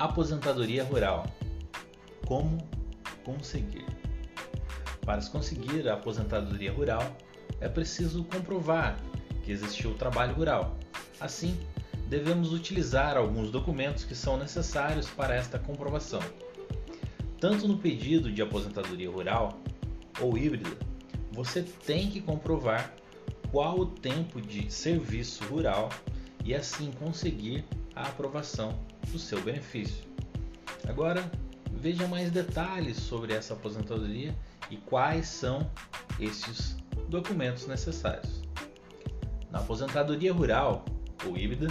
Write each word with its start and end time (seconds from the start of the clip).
Aposentadoria 0.00 0.82
rural. 0.82 1.26
Como 2.26 2.56
conseguir? 3.22 3.84
Para 5.04 5.20
se 5.20 5.30
conseguir 5.30 5.86
a 5.90 5.92
aposentadoria 5.92 6.72
rural, 6.72 7.02
é 7.60 7.68
preciso 7.68 8.24
comprovar 8.24 8.98
que 9.42 9.52
existiu 9.52 9.92
trabalho 9.92 10.34
rural. 10.34 10.78
Assim, 11.20 11.54
devemos 12.08 12.54
utilizar 12.54 13.18
alguns 13.18 13.50
documentos 13.50 14.04
que 14.04 14.14
são 14.14 14.38
necessários 14.38 15.06
para 15.10 15.34
esta 15.34 15.58
comprovação. 15.58 16.22
Tanto 17.38 17.68
no 17.68 17.76
pedido 17.76 18.32
de 18.32 18.40
aposentadoria 18.40 19.10
rural 19.10 19.60
ou 20.18 20.38
híbrida, 20.38 20.78
você 21.30 21.62
tem 21.62 22.08
que 22.08 22.22
comprovar 22.22 22.94
qual 23.52 23.78
o 23.78 23.84
tempo 23.84 24.40
de 24.40 24.72
serviço 24.72 25.44
rural 25.44 25.90
e 26.42 26.54
assim 26.54 26.90
conseguir 26.92 27.66
a 27.94 28.08
aprovação 28.08 28.78
do 29.10 29.18
seu 29.18 29.40
benefício. 29.42 30.04
Agora, 30.88 31.30
veja 31.72 32.06
mais 32.06 32.30
detalhes 32.30 32.96
sobre 32.96 33.32
essa 33.32 33.54
aposentadoria 33.54 34.34
e 34.70 34.76
quais 34.76 35.26
são 35.28 35.70
estes 36.18 36.76
documentos 37.08 37.66
necessários. 37.66 38.42
Na 39.50 39.58
aposentadoria 39.58 40.32
rural 40.32 40.84
ou 41.26 41.36
híbrida, 41.36 41.68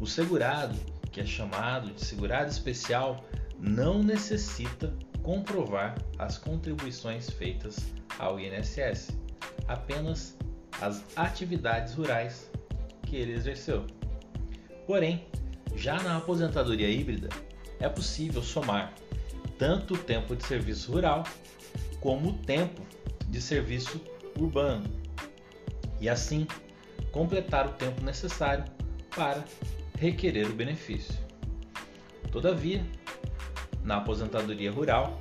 o 0.00 0.06
segurado, 0.06 0.76
que 1.12 1.20
é 1.20 1.26
chamado 1.26 1.92
de 1.92 2.04
segurado 2.04 2.50
especial, 2.50 3.24
não 3.58 4.02
necessita 4.02 4.94
comprovar 5.22 5.96
as 6.18 6.38
contribuições 6.38 7.28
feitas 7.28 7.78
ao 8.18 8.40
INSS, 8.40 9.10
apenas 9.68 10.36
as 10.80 11.04
atividades 11.16 11.94
rurais 11.94 12.50
que 13.02 13.16
ele 13.16 13.32
exerceu. 13.32 13.86
Porém, 14.86 15.26
já 15.76 16.00
na 16.02 16.16
aposentadoria 16.16 16.88
híbrida, 16.88 17.28
é 17.78 17.88
possível 17.88 18.42
somar 18.42 18.94
tanto 19.58 19.94
o 19.94 19.98
tempo 19.98 20.34
de 20.34 20.44
serviço 20.44 20.92
rural 20.92 21.24
como 22.00 22.30
o 22.30 22.32
tempo 22.32 22.82
de 23.28 23.40
serviço 23.40 24.00
urbano 24.38 24.88
e 26.00 26.08
assim 26.08 26.46
completar 27.12 27.66
o 27.66 27.72
tempo 27.72 28.02
necessário 28.02 28.64
para 29.14 29.44
requerer 29.98 30.48
o 30.48 30.54
benefício. 30.54 31.14
Todavia, 32.32 32.84
na 33.82 33.96
aposentadoria 33.96 34.70
rural, 34.70 35.18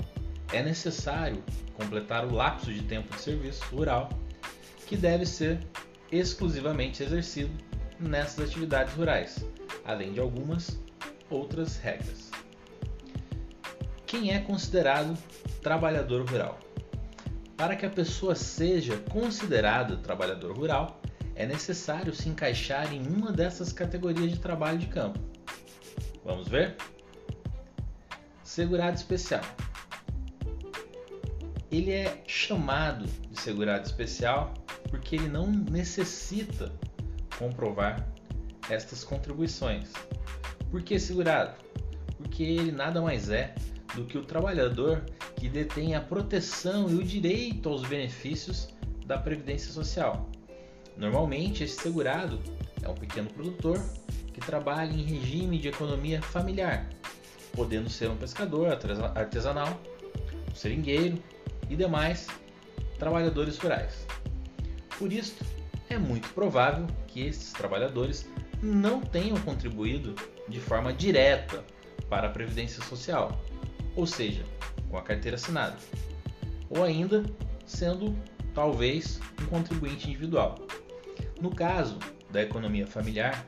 é 0.54 0.62
necessário 0.62 1.44
completar 1.74 2.26
o 2.26 2.34
lapso 2.34 2.72
de 2.72 2.84
tempo 2.84 3.16
de 3.16 3.22
serviço 3.22 3.64
rural 3.66 4.10
que 4.88 4.96
deve 4.96 5.26
ser 5.26 5.60
exclusivamente 6.12 7.04
exercido 7.04 7.52
nessas 8.00 8.50
atividades 8.50 8.94
rurais, 8.94 9.46
além 9.90 10.14
de 10.14 10.20
algumas 10.20 10.80
outras 11.32 11.78
regras. 11.78 12.30
Quem 14.06 14.32
é 14.32 14.40
considerado 14.40 15.18
trabalhador 15.64 16.30
rural? 16.30 16.60
Para 17.58 17.76
que 17.76 17.88
a 17.88 17.90
pessoa 17.90 18.36
seja 18.36 18.98
considerada 19.10 19.98
trabalhador 19.98 20.56
rural, 20.56 21.02
é 21.36 21.46
necessário 21.46 22.14
se 22.14 22.30
encaixar 22.30 22.94
em 22.94 23.02
uma 23.08 23.32
dessas 23.32 23.74
categorias 23.74 24.32
de 24.32 24.40
trabalho 24.40 24.78
de 24.78 24.88
campo. 24.88 25.20
Vamos 26.24 26.48
ver? 26.48 26.76
Segurado 28.44 28.96
especial. 28.96 29.42
Ele 31.72 31.92
é 31.92 32.24
chamado 32.28 33.06
de 33.06 33.42
segurado 33.42 33.88
especial 33.88 34.54
porque 34.90 35.16
ele 35.16 35.28
não 35.28 35.48
necessita 35.48 36.72
comprovar 37.38 38.08
estas 38.70 39.04
contribuições. 39.04 39.92
Por 40.70 40.82
que 40.82 41.00
segurado? 41.00 41.54
Porque 42.18 42.44
ele 42.44 42.72
nada 42.72 43.02
mais 43.02 43.30
é 43.30 43.56
do 43.96 44.06
que 44.06 44.18
o 44.18 44.24
trabalhador 44.24 45.04
que 45.36 45.50
detém 45.50 45.96
a 45.96 46.02
proteção 46.02 46.90
e 46.90 46.96
o 46.96 47.04
direito 47.04 47.70
aos 47.70 47.84
benefícios 47.84 48.70
da 49.06 49.18
Previdência 49.18 49.72
Social. 49.72 50.30
Normalmente, 50.96 51.64
esse 51.64 51.82
segurado 51.82 52.40
é 52.84 52.90
um 52.90 52.94
pequeno 52.94 53.30
produtor 53.30 53.80
que 54.34 54.40
trabalha 54.40 54.92
em 54.92 55.04
regime 55.04 55.58
de 55.58 55.70
economia 55.70 56.22
familiar, 56.22 56.88
podendo 57.54 57.90
ser 57.90 58.10
um 58.10 58.18
pescador 58.18 58.68
artesanal, 59.16 59.80
um 60.52 60.56
seringueiro 60.56 61.18
e 61.70 61.76
demais 61.76 62.28
trabalhadores 63.00 63.58
rurais. 63.58 64.06
Por 64.98 65.12
isso, 65.12 65.38
é 65.90 65.98
muito 65.98 66.30
provável 66.34 66.86
que 67.08 67.22
esses 67.22 67.52
trabalhadores 67.54 68.30
não 68.62 69.02
tenham 69.02 69.38
contribuído 69.42 70.16
de 70.48 70.60
forma 70.60 70.94
direta 70.94 71.64
para 72.10 72.28
a 72.28 72.32
Previdência 72.32 72.84
Social, 72.84 73.40
ou 73.96 74.06
seja, 74.06 74.44
com 74.90 74.98
a 74.98 75.02
carteira 75.02 75.36
assinada, 75.36 75.78
ou 76.70 76.84
ainda 76.84 77.24
sendo 77.66 78.16
talvez 78.54 79.20
um 79.42 79.46
contribuinte 79.46 80.08
individual. 80.08 80.56
No 81.40 81.54
caso 81.54 82.00
da 82.32 82.42
economia 82.42 82.86
familiar, 82.86 83.46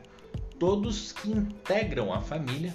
todos 0.59 1.11
que 1.11 1.31
integram 1.31 2.13
a 2.13 2.21
família 2.21 2.73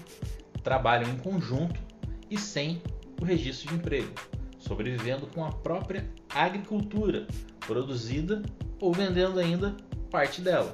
trabalham 0.63 1.11
em 1.11 1.17
conjunto 1.17 1.81
e 2.29 2.37
sem 2.37 2.83
o 3.21 3.25
registro 3.25 3.69
de 3.69 3.75
emprego, 3.77 4.13
sobrevivendo 4.59 5.27
com 5.29 5.45
a 5.45 5.53
própria 5.53 6.11
agricultura 6.29 7.27
produzida 7.61 8.43
ou 8.81 8.93
vendendo 8.93 9.39
ainda 9.39 9.77
parte 10.11 10.41
dela. 10.41 10.73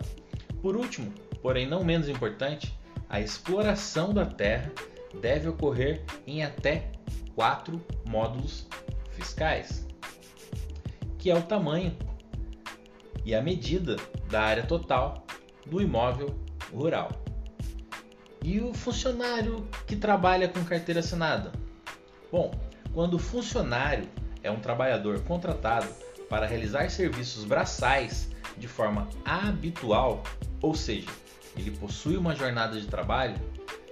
Por 0.61 0.77
último, 0.77 1.13
porém 1.43 1.67
não 1.67 1.85
menos 1.85 2.09
importante, 2.09 2.79
a 3.09 3.21
exploração 3.21 4.15
da 4.15 4.25
terra 4.25 4.73
deve 5.21 5.49
ocorrer 5.49 6.03
em 6.27 6.43
até 6.43 6.93
quatro 7.35 7.85
módulos 8.07 8.67
fiscais, 9.11 9.87
que 11.19 11.31
é 11.31 11.35
o 11.35 11.43
tamanho 11.43 11.95
e 13.25 13.35
a 13.35 13.43
medida 13.43 13.97
da 14.31 14.43
área 14.43 14.63
total 14.63 15.27
do 15.67 15.81
imóvel 15.81 16.35
rural. 16.73 17.11
E 18.43 18.61
o 18.61 18.73
funcionário 18.75 19.69
que 19.87 19.95
trabalha 19.95 20.49
com 20.49 20.65
carteira 20.65 21.01
assinada? 21.01 21.53
Bom, 22.31 22.51
quando 22.93 23.15
o 23.15 23.19
funcionário 23.19 24.09
é 24.43 24.51
um 24.51 24.59
trabalhador 24.59 25.21
contratado 25.21 25.87
para 26.29 26.47
realizar 26.47 26.91
serviços 26.91 27.45
braçais 27.45 28.31
de 28.59 28.67
forma 28.67 29.09
habitual, 29.25 30.23
ou 30.61 30.75
seja, 30.75 31.09
ele 31.57 31.71
possui 31.71 32.17
uma 32.17 32.35
jornada 32.35 32.81
de 32.81 32.87
trabalho, 32.87 33.37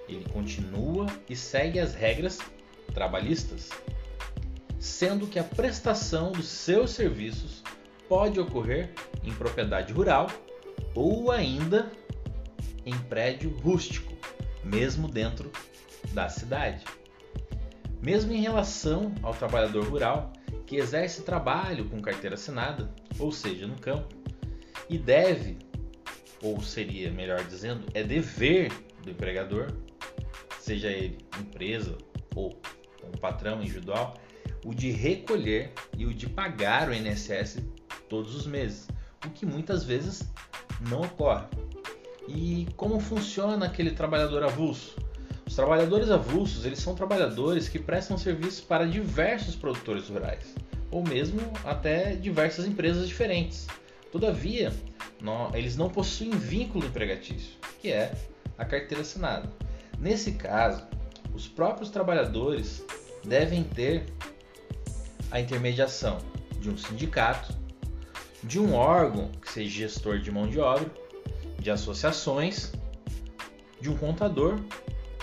ele 0.09 0.25
continua 0.33 1.07
e 1.29 1.37
segue 1.37 1.79
as 1.79 1.95
regras 1.95 2.39
trabalhistas, 2.95 3.71
sendo 4.79 5.27
que 5.27 5.39
a 5.39 5.45
prestação 5.45 6.33
dos 6.33 6.49
seus 6.49 6.91
serviços 6.91 7.63
pode 8.09 8.41
ocorrer 8.41 8.93
em 9.23 9.33
propriedade 9.33 9.93
rural 9.93 10.27
ou 10.95 11.31
ainda 11.31 11.91
em 12.85 12.97
prédio 12.99 13.51
rústico, 13.59 14.13
mesmo 14.65 15.07
dentro 15.07 15.53
da 16.13 16.29
cidade. 16.29 16.85
Mesmo 18.03 18.33
em 18.33 18.41
relação 18.41 19.15
ao 19.23 19.35
trabalhador 19.35 19.85
rural 19.85 20.33
que 20.67 20.77
exerce 20.77 21.23
trabalho 21.23 21.89
com 21.89 22.01
carteira 22.01 22.35
assinada, 22.35 22.93
ou 23.19 23.31
seja, 23.31 23.67
no 23.67 23.77
campo, 23.77 24.09
e 24.89 24.97
deve, 24.97 25.59
ou 26.43 26.61
seria 26.61 27.11
melhor 27.11 27.43
dizendo, 27.45 27.87
é 27.95 28.03
dever 28.03 28.73
do 29.03 29.11
empregador, 29.11 29.73
seja 30.59 30.89
ele 30.89 31.19
empresa 31.39 31.97
ou 32.35 32.59
um 33.05 33.19
patrão 33.19 33.61
individual, 33.63 34.15
o 34.65 34.75
de 34.75 34.91
recolher 34.91 35.73
e 35.97 36.07
o 36.07 36.15
de 36.15 36.29
pagar 36.29 36.89
o 36.89 36.95
INSS 36.95 37.59
todos 38.09 38.35
os 38.35 38.47
meses, 38.47 38.89
o 39.27 39.31
que 39.31 39.47
muitas 39.47 39.85
vezes 39.85 40.23
não 40.89 41.03
ocorre. 41.03 41.47
E 42.29 42.67
como 42.77 43.01
funciona 43.01 43.67
aquele 43.67 43.91
trabalhador 43.91 44.43
avulso? 44.43 44.97
Os 45.47 45.57
trabalhadores 45.57 46.11
avulsos, 46.11 46.65
eles 46.65 46.79
são 46.79 46.95
trabalhadores 46.95 47.69
que 47.69 47.79
prestam 47.79 48.17
serviço 48.17 48.65
para 48.67 48.87
diversos 48.87 49.57
produtores 49.57 50.09
rurais, 50.09 50.55
ou 50.93 51.03
mesmo 51.03 51.41
até 51.65 52.15
diversas 52.15 52.67
empresas 52.67 53.09
diferentes. 53.09 53.67
Todavia, 54.13 54.73
não, 55.23 55.55
eles 55.55 55.77
não 55.77 55.89
possuem 55.89 56.31
vínculo 56.31 56.87
empregatício, 56.87 57.53
que 57.81 57.91
é 57.91 58.13
a 58.57 58.65
carteira 58.65 59.03
assinada. 59.03 59.51
Nesse 59.99 60.33
caso, 60.33 60.87
os 61.35 61.47
próprios 61.47 61.91
trabalhadores 61.91 62.85
devem 63.25 63.63
ter 63.63 64.07
a 65.31 65.41
intermediação 65.41 66.19
de 66.59 66.71
um 66.71 66.77
sindicato, 66.77 67.55
de 68.43 68.59
um 68.59 68.75
órgão 68.75 69.31
que 69.41 69.53
seja 69.53 69.71
gestor 69.71 70.19
de 70.19 70.31
mão 70.31 70.49
de 70.49 70.59
obra, 70.59 70.91
de 71.59 71.71
associações, 71.71 72.73
de 73.81 73.91
um 73.91 73.97
contador 73.97 74.59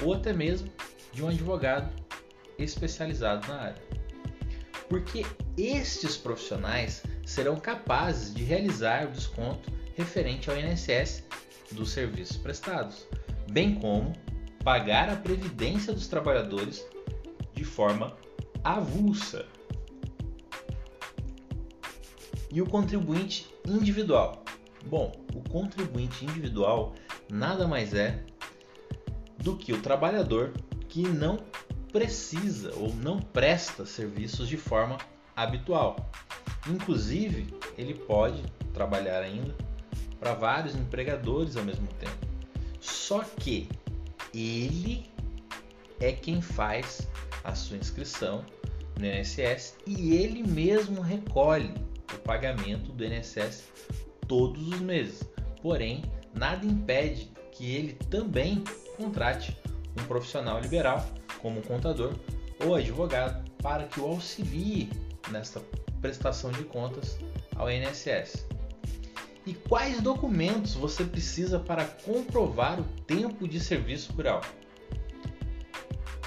ou 0.02 0.14
até 0.14 0.34
mesmo 0.34 0.70
de 1.12 1.24
um 1.24 1.30
advogado 1.30 1.92
especializado 2.58 3.48
na 3.48 3.56
área. 3.56 3.82
Porque 4.88 5.26
estes 5.58 6.16
profissionais 6.16 7.04
serão 7.26 7.58
capazes 7.58 8.34
de 8.34 8.44
realizar 8.44 9.08
o 9.08 9.12
desconto 9.12 9.72
referente 9.98 10.50
ao 10.50 10.56
INSS 10.56 11.24
dos 11.72 11.90
serviços 11.90 12.38
prestados, 12.38 13.08
bem 13.52 13.76
como 13.76 14.14
pagar 14.64 15.10
a 15.10 15.16
previdência 15.16 15.92
dos 15.92 16.08
trabalhadores 16.08 16.86
de 17.54 17.66
forma 17.66 18.16
avulsa. 18.64 19.46
E 22.52 22.62
o 22.62 22.66
contribuinte 22.66 23.52
individual? 23.66 24.46
Bom, 24.86 25.12
o 25.34 25.42
contribuinte 25.50 26.24
individual 26.24 26.94
nada 27.30 27.68
mais 27.68 27.94
é 27.94 28.24
do 29.40 29.58
que 29.58 29.74
o 29.74 29.82
trabalhador 29.82 30.54
que 30.88 31.02
não 31.02 31.38
precisa 31.92 32.74
ou 32.76 32.94
não 32.94 33.20
presta 33.20 33.86
serviços 33.86 34.48
de 34.48 34.58
forma 34.58 34.98
habitual. 35.36 36.12
Inclusive, 36.70 37.48
ele 37.78 37.96
pode 37.96 38.44
trabalhar 38.74 39.22
ainda 39.22 39.67
para 40.20 40.34
vários 40.34 40.76
empregadores 40.76 41.56
ao 41.56 41.64
mesmo 41.64 41.88
tempo. 42.00 42.18
Só 42.80 43.20
que 43.20 43.70
ele 44.34 45.06
é 46.00 46.12
quem 46.12 46.42
faz 46.42 47.08
a 47.44 47.56
sua 47.56 47.78
inscrição 47.78 48.46
no 49.00 49.06
INSS 49.06 49.76
e 49.86 50.16
ele 50.16 50.44
mesmo 50.44 51.02
recolhe 51.02 51.74
o 52.14 52.18
pagamento 52.20 52.92
do 52.92 53.06
INSS 53.06 53.66
todos 54.28 54.68
os 54.68 54.80
meses. 54.80 55.24
Porém, 55.62 56.04
nada 56.34 56.66
impede 56.66 57.32
que 57.52 57.76
ele 57.76 57.94
também 58.10 58.64
contrate 58.96 59.58
um 60.00 60.06
profissional 60.06 60.60
liberal, 60.60 61.06
como 61.42 61.62
contador 61.62 62.14
ou 62.64 62.76
advogado, 62.76 63.50
para 63.62 63.84
que 63.86 64.00
o 64.00 64.06
auxilie 64.06 64.90
nesta 65.32 65.60
prestação 66.02 66.52
de 66.52 66.64
contas 66.64 67.18
ao 67.56 67.70
INSS. 67.72 68.46
E 69.48 69.54
quais 69.54 70.02
documentos 70.02 70.74
você 70.74 71.06
precisa 71.06 71.58
para 71.58 71.86
comprovar 71.86 72.82
o 72.82 72.84
tempo 72.84 73.48
de 73.48 73.62
serviço 73.62 74.12
rural? 74.12 74.42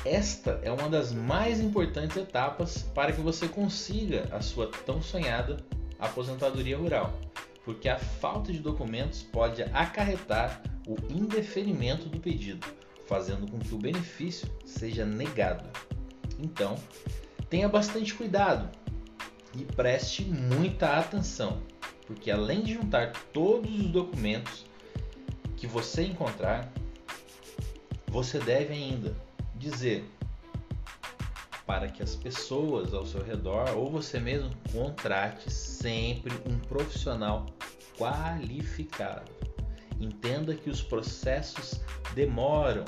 Esta 0.07 0.59
é 0.63 0.73
uma 0.73 0.89
das 0.89 1.13
mais 1.13 1.61
importantes 1.61 2.17
etapas 2.17 2.79
para 2.95 3.13
que 3.13 3.21
você 3.21 3.47
consiga 3.47 4.27
a 4.33 4.41
sua 4.41 4.71
tão 4.87 5.03
sonhada 5.03 5.59
aposentadoria 5.99 6.79
rural, 6.79 7.13
porque 7.63 7.91
a 7.91 7.99
falta 7.99 8.51
de 8.51 8.59
documentos 8.59 9.23
pode 9.23 9.65
acarretar 9.65 10.63
o 10.89 10.97
indeferimento 11.13 12.09
do 12.09 12.19
pedido, 12.19 12.67
fazendo 13.07 13.47
com 13.51 13.59
que 13.59 13.75
o 13.75 13.79
benefício 13.79 14.49
seja 14.65 15.05
negado. 15.05 15.69
Então, 16.39 16.75
tenha 17.51 17.69
bastante 17.69 18.15
cuidado 18.15 18.71
e 19.55 19.63
preste 19.63 20.25
muita 20.25 20.99
atenção, 20.99 21.61
porque 22.11 22.29
além 22.29 22.61
de 22.63 22.75
juntar 22.75 23.13
todos 23.33 23.73
os 23.73 23.87
documentos 23.87 24.67
que 25.57 25.65
você 25.65 26.03
encontrar, 26.03 26.69
você 28.09 28.41
deve 28.41 28.75
ainda 28.75 29.15
dizer 29.55 30.05
para 31.65 31.87
que 31.87 32.03
as 32.03 32.17
pessoas 32.17 32.93
ao 32.93 33.07
seu 33.07 33.23
redor 33.23 33.77
ou 33.77 33.89
você 33.89 34.19
mesmo 34.19 34.51
contrate 34.73 35.53
sempre 35.53 36.35
um 36.51 36.59
profissional 36.59 37.47
qualificado. 37.97 39.31
Entenda 40.01 40.53
que 40.57 40.69
os 40.69 40.83
processos 40.83 41.81
demoram 42.13 42.85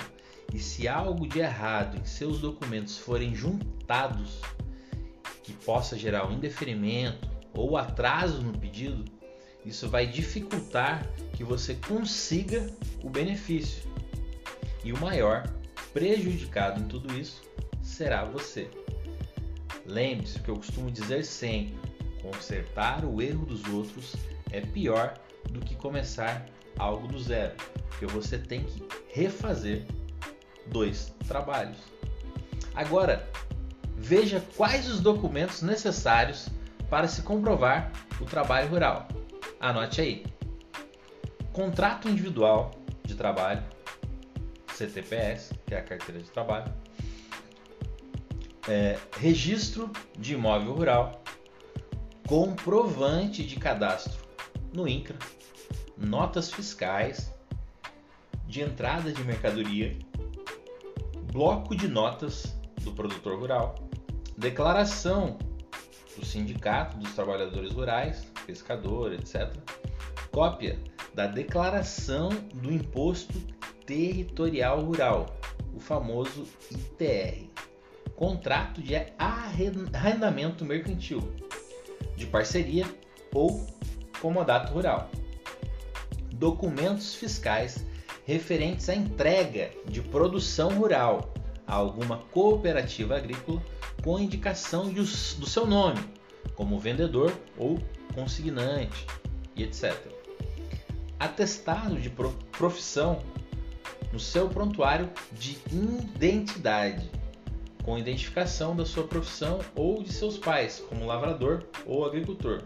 e 0.52 0.58
se 0.58 0.88
algo 0.88 1.28
de 1.28 1.38
errado 1.38 1.96
em 1.96 2.04
seus 2.04 2.40
documentos 2.40 2.98
forem 2.98 3.36
juntados 3.36 4.40
que 5.44 5.52
possa 5.52 5.96
gerar 5.96 6.26
um 6.26 6.32
indeferimento 6.32 7.31
ou 7.54 7.76
atraso 7.76 8.43
no 8.43 8.56
pedido, 8.58 9.04
isso 9.64 9.88
vai 9.88 10.06
dificultar 10.06 11.06
que 11.34 11.44
você 11.44 11.75
consiga 11.75 12.69
o 13.02 13.08
benefício. 13.08 13.82
E 14.84 14.93
o 14.93 15.00
maior 15.00 15.49
prejudicado 15.93 16.81
em 16.81 16.88
tudo 16.88 17.16
isso 17.19 17.43
será 17.82 18.25
você. 18.25 18.69
Lembre-se 19.87 20.40
que 20.40 20.49
eu 20.49 20.56
costumo 20.56 20.90
dizer 20.90 21.25
sempre: 21.25 21.76
consertar 22.20 23.04
o 23.04 23.20
erro 23.20 23.46
dos 23.46 23.64
outros 23.69 24.14
é 24.50 24.60
pior 24.60 25.19
do 25.50 25.60
que 25.60 25.75
começar 25.75 26.46
algo 26.78 27.06
do 27.06 27.20
zero, 27.20 27.55
porque 27.88 28.06
você 28.06 28.38
tem 28.38 28.64
que 28.64 28.82
refazer 29.08 29.84
dois 30.66 31.14
trabalhos. 31.28 31.78
Agora, 32.75 33.28
veja 33.96 34.43
quais 34.56 34.88
os 34.88 35.00
documentos 35.00 35.62
necessários 35.62 36.48
para 36.92 37.08
se 37.08 37.22
comprovar 37.22 37.90
o 38.20 38.26
trabalho 38.26 38.68
rural. 38.68 39.08
Anote 39.58 40.02
aí: 40.02 40.26
contrato 41.50 42.06
individual 42.06 42.70
de 43.02 43.14
trabalho, 43.14 43.62
CTPS, 44.74 45.54
que 45.64 45.74
é 45.74 45.78
a 45.78 45.82
carteira 45.82 46.20
de 46.20 46.30
trabalho, 46.30 46.70
é, 48.68 48.98
registro 49.16 49.90
de 50.18 50.34
imóvel 50.34 50.74
rural, 50.74 51.22
comprovante 52.28 53.42
de 53.42 53.56
cadastro 53.56 54.22
no 54.74 54.86
INCRA, 54.86 55.16
notas 55.96 56.52
fiscais, 56.52 57.32
de 58.46 58.60
entrada 58.60 59.10
de 59.10 59.24
mercadoria, 59.24 59.98
bloco 61.32 61.74
de 61.74 61.88
notas 61.88 62.54
do 62.82 62.92
produtor 62.92 63.38
rural, 63.38 63.76
declaração 64.36 65.38
do 66.16 66.24
sindicato 66.24 66.96
dos 66.98 67.12
trabalhadores 67.14 67.72
rurais, 67.72 68.26
pescador, 68.46 69.12
etc. 69.12 69.52
Cópia 70.30 70.78
da 71.14 71.26
declaração 71.26 72.30
do 72.54 72.72
imposto 72.72 73.38
territorial 73.86 74.80
rural, 74.80 75.36
o 75.74 75.80
famoso 75.80 76.46
ITR. 76.70 77.48
Contrato 78.16 78.80
de 78.80 78.94
arrendamento 79.18 80.64
mercantil, 80.64 81.32
de 82.16 82.26
parceria 82.26 82.86
ou 83.32 83.66
comodato 84.20 84.72
rural 84.72 85.10
documentos 86.42 87.14
fiscais 87.14 87.86
referentes 88.26 88.88
à 88.88 88.96
entrega 88.96 89.70
de 89.86 90.02
produção 90.02 90.70
rural 90.70 91.32
a 91.64 91.72
alguma 91.72 92.18
cooperativa 92.32 93.16
agrícola 93.16 93.62
com 94.02 94.19
indicação 94.19 94.93
do 94.93 95.06
seu 95.06 95.66
nome, 95.66 96.00
como 96.54 96.78
vendedor 96.78 97.32
ou 97.56 97.78
consignante 98.14 99.06
e 99.56 99.62
etc. 99.62 99.94
Atestado 101.19 102.00
de 102.00 102.10
profissão 102.10 103.22
no 104.12 104.19
seu 104.19 104.48
prontuário 104.48 105.10
de 105.32 105.58
identidade, 105.72 107.10
com 107.82 107.98
identificação 107.98 108.76
da 108.76 108.84
sua 108.84 109.05
profissão 109.05 109.60
ou 109.74 110.03
de 110.03 110.12
seus 110.12 110.36
pais, 110.36 110.82
como 110.88 111.06
lavrador 111.06 111.65
ou 111.86 112.05
agricultor. 112.05 112.62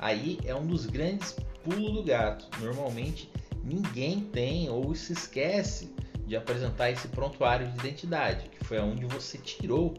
Aí 0.00 0.38
é 0.44 0.54
um 0.54 0.66
dos 0.66 0.86
grandes 0.86 1.36
pulo 1.62 1.90
do 1.90 2.02
gato. 2.02 2.46
Normalmente 2.60 3.30
ninguém 3.64 4.20
tem 4.20 4.70
ou 4.70 4.94
se 4.94 5.12
esquece 5.12 5.92
de 6.26 6.36
apresentar 6.36 6.90
esse 6.90 7.08
prontuário 7.08 7.68
de 7.68 7.78
identidade, 7.78 8.48
que 8.48 8.64
foi 8.64 8.78
aonde 8.78 9.04
você 9.06 9.38
tirou 9.38 9.94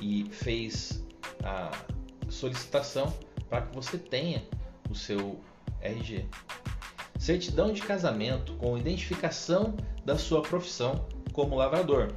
e 0.00 0.24
fez 0.30 1.04
a 1.42 1.70
solicitação 2.28 3.12
para 3.48 3.62
que 3.62 3.74
você 3.74 3.98
tenha 3.98 4.42
o 4.90 4.94
seu 4.94 5.40
RG. 5.80 6.26
Certidão 7.18 7.72
de 7.72 7.82
casamento 7.82 8.54
com 8.54 8.76
identificação 8.76 9.74
da 10.04 10.18
sua 10.18 10.42
profissão 10.42 11.06
como 11.32 11.56
lavrador. 11.56 12.12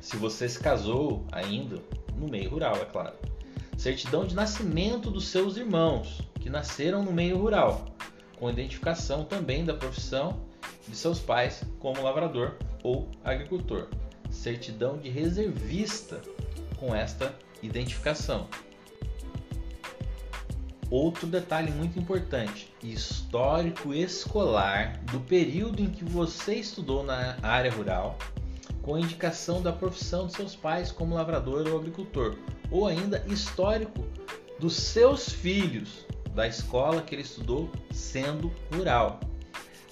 Se 0.00 0.16
você 0.16 0.48
se 0.48 0.58
casou 0.58 1.24
ainda 1.32 1.82
no 2.14 2.28
meio 2.28 2.50
rural, 2.50 2.76
é 2.76 2.84
claro. 2.84 3.16
Certidão 3.76 4.26
de 4.26 4.34
nascimento 4.34 5.10
dos 5.10 5.28
seus 5.28 5.56
irmãos 5.56 6.20
que 6.40 6.50
nasceram 6.50 7.02
no 7.02 7.12
meio 7.12 7.38
rural 7.38 7.86
com 8.38 8.50
identificação 8.50 9.24
também 9.24 9.64
da 9.64 9.74
profissão 9.74 10.40
de 10.88 10.96
seus 10.96 11.18
pais 11.18 11.62
como 11.78 12.02
lavrador 12.02 12.56
ou 12.82 13.08
agricultor. 13.22 13.88
Certidão 14.30 14.98
de 14.98 15.10
reservista 15.10 16.20
com 16.80 16.94
esta 16.94 17.32
identificação. 17.62 18.48
Outro 20.90 21.26
detalhe 21.28 21.70
muito 21.70 21.98
importante: 22.00 22.74
histórico 22.82 23.94
escolar 23.94 24.98
do 25.12 25.20
período 25.20 25.80
em 25.80 25.90
que 25.90 26.04
você 26.04 26.54
estudou 26.54 27.04
na 27.04 27.36
área 27.42 27.70
rural, 27.70 28.18
com 28.82 28.98
indicação 28.98 29.62
da 29.62 29.72
profissão 29.72 30.26
de 30.26 30.32
seus 30.32 30.56
pais 30.56 30.90
como 30.90 31.14
lavrador 31.14 31.68
ou 31.68 31.78
agricultor, 31.78 32.36
ou 32.70 32.88
ainda 32.88 33.24
histórico 33.28 34.04
dos 34.58 34.74
seus 34.74 35.28
filhos 35.28 36.04
da 36.34 36.48
escola 36.48 37.02
que 37.02 37.14
ele 37.14 37.22
estudou 37.22 37.70
sendo 37.92 38.52
rural. 38.74 39.20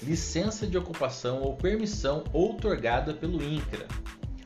Licença 0.03 0.67
de 0.67 0.79
ocupação 0.79 1.43
ou 1.43 1.57
permissão 1.57 2.25
outorgada 2.33 3.13
pelo 3.13 3.43
INCRA, 3.43 3.87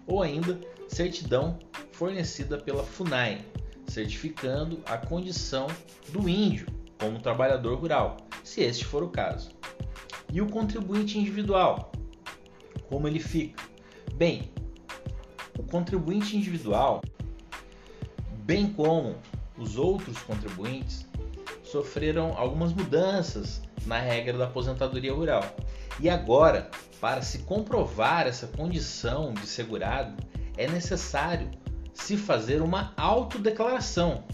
ou 0.06 0.22
ainda 0.22 0.58
certidão 0.88 1.58
fornecida 2.02 2.58
pela 2.58 2.82
FUNAI, 2.82 3.46
certificando 3.86 4.82
a 4.86 4.98
condição 4.98 5.68
do 6.08 6.28
índio 6.28 6.66
como 6.98 7.20
trabalhador 7.20 7.78
rural, 7.78 8.16
se 8.42 8.60
este 8.60 8.84
for 8.84 9.04
o 9.04 9.08
caso. 9.08 9.50
E 10.32 10.40
o 10.40 10.48
contribuinte 10.48 11.16
individual, 11.16 11.92
como 12.88 13.06
ele 13.06 13.20
fica? 13.20 13.62
Bem, 14.14 14.50
o 15.56 15.62
contribuinte 15.62 16.36
individual, 16.36 17.02
bem 18.38 18.66
como 18.72 19.14
os 19.56 19.76
outros 19.76 20.18
contribuintes, 20.22 21.06
sofreram 21.62 22.36
algumas 22.36 22.72
mudanças 22.72 23.62
na 23.86 24.00
regra 24.00 24.36
da 24.36 24.46
aposentadoria 24.46 25.14
rural. 25.14 25.44
E 26.00 26.10
agora, 26.10 26.68
para 27.00 27.22
se 27.22 27.44
comprovar 27.44 28.26
essa 28.26 28.48
condição 28.48 29.32
de 29.32 29.46
segurado, 29.46 30.20
é 30.56 30.66
necessário 30.66 31.61
se 31.92 32.16
fazer 32.16 32.62
uma 32.62 32.92
autodeclaração, 32.96 34.24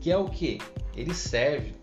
que 0.00 0.10
é 0.10 0.16
o 0.16 0.28
que? 0.28 0.58
Ele 0.96 1.14
serve 1.14 1.74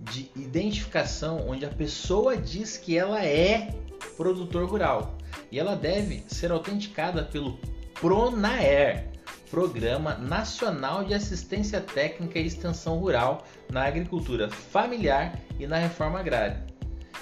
de 0.00 0.30
identificação 0.36 1.48
onde 1.48 1.64
a 1.64 1.70
pessoa 1.70 2.36
diz 2.36 2.76
que 2.76 2.98
ela 2.98 3.24
é 3.24 3.74
produtor 4.16 4.68
rural 4.68 5.16
e 5.50 5.58
ela 5.58 5.74
deve 5.74 6.24
ser 6.28 6.50
autenticada 6.50 7.22
pelo 7.22 7.58
PRONAER, 7.94 9.08
Programa 9.50 10.14
Nacional 10.14 11.04
de 11.04 11.14
Assistência 11.14 11.80
Técnica 11.80 12.38
e 12.38 12.46
Extensão 12.46 12.98
Rural 12.98 13.44
na 13.70 13.84
Agricultura 13.84 14.50
Familiar 14.50 15.38
e 15.58 15.66
na 15.66 15.76
Reforma 15.76 16.18
Agrária. 16.18 16.66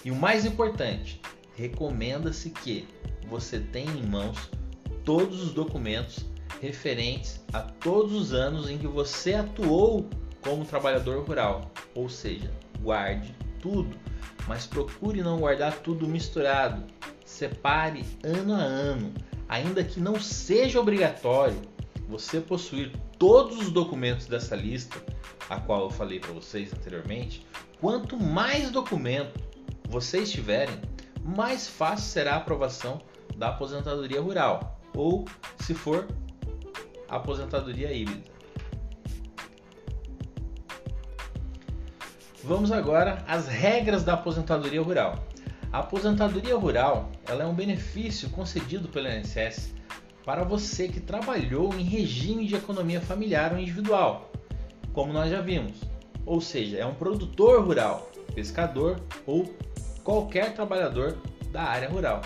E 0.05 0.11
o 0.11 0.17
mais 0.17 0.45
importante, 0.45 1.21
recomenda-se 1.57 2.51
que 2.51 2.89
você 3.29 3.59
tenha 3.59 3.91
em 3.91 4.07
mãos 4.07 4.49
todos 5.05 5.43
os 5.43 5.53
documentos 5.53 6.25
referentes 6.61 7.41
a 7.53 7.61
todos 7.61 8.13
os 8.13 8.33
anos 8.33 8.69
em 8.69 8.79
que 8.79 8.87
você 8.87 9.35
atuou 9.35 10.09
como 10.43 10.65
trabalhador 10.65 11.25
rural, 11.25 11.71
ou 11.95 12.09
seja, 12.09 12.51
guarde 12.81 13.35
tudo, 13.61 13.97
mas 14.47 14.67
procure 14.67 15.23
não 15.23 15.39
guardar 15.39 15.79
tudo 15.79 16.09
misturado. 16.09 16.85
Separe 17.25 18.05
ano 18.25 18.55
a 18.55 18.59
ano, 18.59 19.13
ainda 19.49 19.85
que 19.85 20.01
não 20.01 20.21
seja 20.21 20.81
obrigatório 20.81 21.61
você 22.09 22.41
possuir 22.41 22.93
todos 23.19 23.59
os 23.59 23.71
documentos 23.71 24.27
dessa 24.27 24.57
lista, 24.57 24.97
a 25.49 25.61
qual 25.61 25.83
eu 25.85 25.91
falei 25.91 26.19
para 26.19 26.33
vocês 26.33 26.73
anteriormente. 26.73 27.47
Quanto 27.81 28.19
mais 28.19 28.71
documento 28.71 29.41
vocês 29.89 30.31
tiverem, 30.31 30.81
mais 31.23 31.69
fácil 31.69 32.07
será 32.07 32.35
a 32.35 32.39
aprovação 32.39 33.01
da 33.37 33.49
aposentadoria 33.49 34.21
rural 34.21 34.80
ou, 34.95 35.25
se 35.59 35.75
for, 35.75 36.07
aposentadoria 37.09 37.93
híbrida. 37.93 38.31
Vamos 42.43 42.73
agora 42.73 43.23
às 43.29 43.47
regras 43.47 44.03
da 44.03 44.15
aposentadoria 44.15 44.81
rural. 44.81 45.25
A 45.73 45.81
aposentadoria 45.81 46.57
rural 46.57 47.11
ela 47.29 47.45
é 47.45 47.47
um 47.47 47.55
benefício 47.55 48.31
concedido 48.31 48.89
pelo 48.89 49.09
INSS 49.09 49.75
para 50.25 50.43
você 50.43 50.89
que 50.89 51.01
trabalhou 51.01 51.75
em 51.75 51.83
regime 51.83 52.47
de 52.47 52.55
economia 52.55 53.01
familiar 53.01 53.53
ou 53.53 53.59
individual, 53.59 54.31
como 54.93 55.13
nós 55.13 55.31
já 55.31 55.41
vimos. 55.41 55.81
Ou 56.25 56.41
seja, 56.41 56.79
é 56.79 56.87
um 56.87 56.95
produtor 56.95 57.65
rural, 57.65 58.11
pescador 58.35 59.01
ou 59.27 59.55
qualquer 60.03 60.55
trabalhador 60.55 61.19
da 61.53 61.63
área 61.63 61.89
rural. 61.89 62.23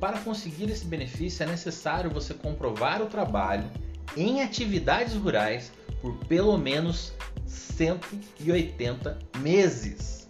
Para 0.00 0.18
conseguir 0.20 0.70
esse 0.70 0.86
benefício 0.86 1.42
é 1.42 1.46
necessário 1.46 2.10
você 2.10 2.32
comprovar 2.32 3.02
o 3.02 3.06
trabalho 3.06 3.70
em 4.16 4.42
atividades 4.42 5.14
rurais 5.14 5.70
por 6.00 6.16
pelo 6.24 6.56
menos 6.56 7.12
180 7.44 9.18
meses, 9.38 10.26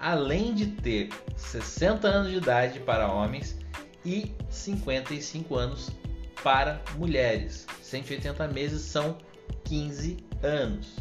além 0.00 0.52
de 0.52 0.66
ter 0.66 1.10
60 1.36 2.08
anos 2.08 2.32
de 2.32 2.38
idade 2.38 2.80
para 2.80 3.10
homens 3.10 3.56
e 4.04 4.32
55 4.50 5.54
anos 5.54 5.90
para 6.42 6.82
mulheres. 6.96 7.66
180 7.82 8.48
meses 8.48 8.82
são 8.82 9.16
15 9.62 10.16
anos. 10.42 10.96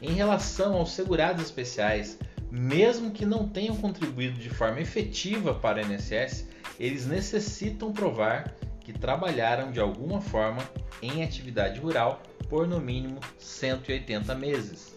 Em 0.00 0.12
relação 0.12 0.74
aos 0.74 0.92
segurados 0.92 1.42
especiais, 1.42 2.18
mesmo 2.50 3.10
que 3.10 3.26
não 3.26 3.48
tenham 3.48 3.76
contribuído 3.76 4.38
de 4.38 4.48
forma 4.48 4.80
efetiva 4.80 5.52
para 5.54 5.82
o 5.82 5.92
INSS, 5.92 6.46
eles 6.78 7.06
necessitam 7.06 7.92
provar 7.92 8.54
que 8.80 8.92
trabalharam 8.92 9.70
de 9.70 9.80
alguma 9.80 10.20
forma 10.20 10.62
em 11.02 11.22
atividade 11.22 11.80
rural 11.80 12.22
por 12.48 12.66
no 12.66 12.80
mínimo 12.80 13.20
180 13.38 14.34
meses. 14.34 14.96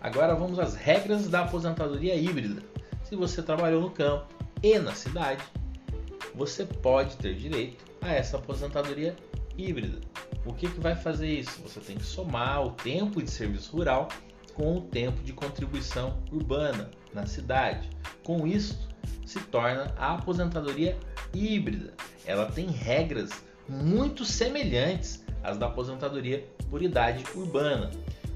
Agora 0.00 0.34
vamos 0.34 0.58
às 0.58 0.74
regras 0.74 1.28
da 1.28 1.42
aposentadoria 1.42 2.14
híbrida. 2.14 2.62
Se 3.04 3.14
você 3.14 3.42
trabalhou 3.42 3.82
no 3.82 3.90
campo 3.90 4.26
e 4.62 4.78
na 4.78 4.94
cidade, 4.94 5.44
você 6.34 6.64
pode 6.64 7.16
ter 7.16 7.34
direito 7.34 7.84
a 8.00 8.12
essa 8.12 8.36
aposentadoria 8.36 9.16
híbrida. 9.56 10.00
O 10.44 10.52
que, 10.52 10.68
que 10.68 10.80
vai 10.80 10.94
fazer 10.94 11.28
isso? 11.28 11.60
Você 11.62 11.80
tem 11.80 11.96
que 11.96 12.04
somar 12.04 12.64
o 12.64 12.70
tempo 12.70 13.22
de 13.22 13.30
serviço 13.30 13.76
rural 13.76 14.08
com 14.54 14.76
o 14.76 14.80
tempo 14.80 15.22
de 15.22 15.32
contribuição 15.32 16.22
urbana 16.32 16.90
na 17.12 17.26
cidade. 17.26 17.90
Com 18.22 18.46
isso, 18.46 18.85
se 19.24 19.40
torna 19.40 19.92
a 19.96 20.14
aposentadoria 20.14 20.96
híbrida. 21.32 21.94
Ela 22.24 22.46
tem 22.46 22.66
regras 22.68 23.30
muito 23.68 24.24
semelhantes 24.24 25.24
às 25.42 25.58
da 25.58 25.66
aposentadoria 25.66 26.46
por 26.70 26.82
idade 26.82 27.24
urbana. 27.34 27.90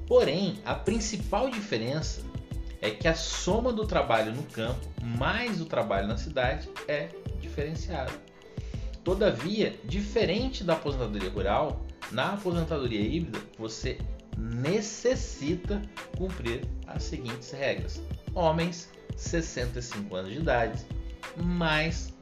Porém, 0.07 0.59
a 0.65 0.75
principal 0.75 1.49
diferença 1.49 2.23
é 2.81 2.91
que 2.91 3.07
a 3.07 3.15
soma 3.15 3.73
do 3.73 3.87
trabalho 3.87 4.33
no 4.33 4.43
campo 4.45 4.89
mais 5.03 5.61
o 5.61 5.67
trabalho 5.67 6.09
na 6.09 6.17
cidade 6.17 6.69
é 6.89 7.09
diferenciada. 7.41 8.12
Todavia, 9.05 9.75
diferente 9.85 10.65
da 10.65 10.75
aposentadoria 10.75 11.31
rural, 11.31 11.85
na 12.11 12.35
aposentadoria 12.35 13.00
híbrida 13.00 13.39
você 13.59 13.99
necessita 14.37 15.81
cumprir 16.17 16.65
as 16.87 17.03
seguintes 17.05 17.50
regras: 17.50 18.03
homens 18.35 18.91
65 19.17 20.14
anos 20.14 20.33
de 20.33 20.38
idade, 20.38 20.85
mais 21.37 22.12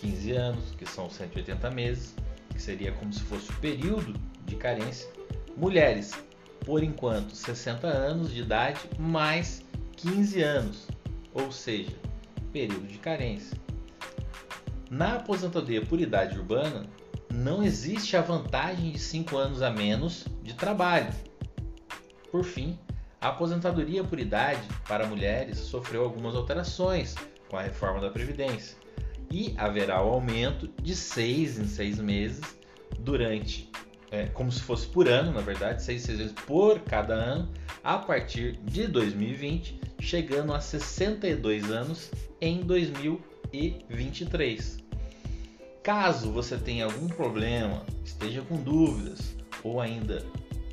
15 0.00 0.32
anos, 0.32 0.64
que 0.76 0.86
são 0.86 1.10
180 1.10 1.70
meses, 1.70 2.14
que 2.50 2.60
seria 2.60 2.92
como 2.92 3.12
se 3.12 3.20
fosse 3.20 3.50
o 3.50 3.56
período 3.56 4.14
de 4.44 4.56
carência, 4.56 5.08
mulheres 5.56 6.12
por 6.64 6.82
enquanto 6.82 7.34
60 7.34 7.86
anos 7.86 8.32
de 8.32 8.40
idade 8.40 8.80
mais 8.98 9.62
15 9.96 10.42
anos, 10.42 10.86
ou 11.32 11.50
seja, 11.50 11.96
período 12.52 12.86
de 12.86 12.98
carência. 12.98 13.58
Na 14.90 15.16
aposentadoria 15.16 15.84
por 15.84 16.00
idade 16.00 16.38
urbana, 16.38 16.86
não 17.32 17.62
existe 17.62 18.16
a 18.16 18.22
vantagem 18.22 18.90
de 18.90 18.98
5 18.98 19.36
anos 19.36 19.62
a 19.62 19.70
menos 19.70 20.26
de 20.42 20.54
trabalho. 20.54 21.12
Por 22.30 22.44
fim, 22.44 22.78
a 23.20 23.28
aposentadoria 23.28 24.02
por 24.02 24.18
idade 24.18 24.66
para 24.88 25.06
mulheres 25.06 25.58
sofreu 25.58 26.04
algumas 26.04 26.34
alterações 26.34 27.14
com 27.48 27.56
a 27.56 27.62
reforma 27.62 28.00
da 28.00 28.10
Previdência 28.10 28.76
e 29.30 29.54
haverá 29.56 30.02
o 30.02 30.08
aumento 30.08 30.68
de 30.82 30.94
6 30.94 31.58
em 31.58 31.66
6 31.66 32.00
meses 32.00 32.42
durante 32.98 33.70
é, 34.10 34.26
como 34.26 34.50
se 34.50 34.60
fosse 34.60 34.88
por 34.88 35.08
ano, 35.08 35.32
na 35.32 35.40
verdade, 35.40 35.82
seis, 35.82 36.02
seis 36.02 36.18
vezes 36.18 36.32
por 36.32 36.80
cada 36.80 37.14
ano, 37.14 37.48
a 37.82 37.96
partir 37.98 38.58
de 38.64 38.86
2020, 38.88 39.80
chegando 40.00 40.52
a 40.52 40.60
62 40.60 41.70
anos 41.70 42.10
em 42.40 42.62
2023. 42.62 44.78
Caso 45.82 46.30
você 46.32 46.58
tenha 46.58 46.86
algum 46.86 47.06
problema, 47.08 47.84
esteja 48.04 48.42
com 48.42 48.56
dúvidas 48.56 49.34
ou 49.62 49.80
ainda 49.80 50.26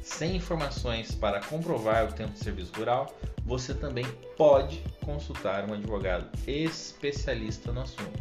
sem 0.08 0.38
informações 0.38 1.14
para 1.14 1.42
comprovar 1.42 2.08
o 2.08 2.14
tempo 2.14 2.32
de 2.32 2.40
serviço 2.40 2.72
rural, 2.76 3.14
você 3.46 3.74
também 3.74 4.06
pode 4.38 4.82
consultar 5.04 5.70
um 5.70 5.74
advogado 5.74 6.30
especialista 6.48 7.72
no 7.74 7.82
assunto. 7.82 8.20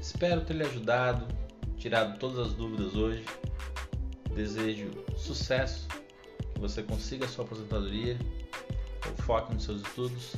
Espero 0.00 0.40
ter 0.42 0.54
lhe 0.54 0.64
ajudado 0.64 1.26
tirado 1.78 2.18
todas 2.18 2.38
as 2.38 2.52
dúvidas 2.52 2.94
hoje. 2.94 3.24
Desejo 4.34 4.90
sucesso, 5.16 5.88
que 6.54 6.60
você 6.60 6.82
consiga 6.82 7.24
a 7.24 7.28
sua 7.28 7.44
aposentadoria, 7.44 8.18
foque 9.24 9.54
nos 9.54 9.64
seus 9.64 9.80
estudos 9.80 10.34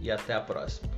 e 0.00 0.10
até 0.10 0.34
a 0.34 0.40
próxima. 0.40 0.91